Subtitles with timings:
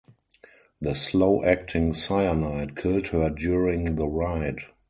[0.81, 4.63] The slow-acting cyanide killed her during the ride.